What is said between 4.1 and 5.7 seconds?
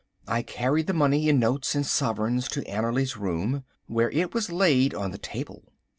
was laid on the table.